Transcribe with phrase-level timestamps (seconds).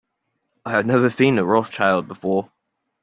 [0.65, 2.51] I have never seen a Rothschild before.